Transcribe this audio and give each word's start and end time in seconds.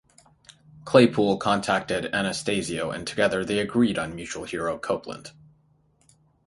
Claypool 0.83 1.37
contacted 1.37 2.07
Anastasio 2.11 2.89
and 2.89 3.05
together 3.05 3.45
they 3.45 3.59
agreed 3.59 3.99
on 3.99 4.15
mutual 4.15 4.45
hero, 4.45 4.79
Copeland. 4.79 5.29